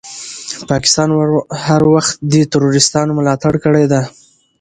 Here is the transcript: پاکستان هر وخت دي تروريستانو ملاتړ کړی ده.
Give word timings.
پاکستان 0.71 1.09
هر 1.65 1.81
وخت 1.93 2.15
دي 2.31 2.41
تروريستانو 2.53 3.11
ملاتړ 3.19 3.53
کړی 3.65 3.85
ده. 3.91 4.01